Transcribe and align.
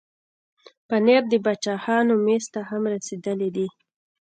پنېر 0.87 1.23
د 1.29 1.33
باچاهانو 1.45 2.13
مېز 2.25 2.45
ته 2.53 2.61
هم 2.69 2.83
رسېدلی 2.93 3.49
دی. 3.55 3.67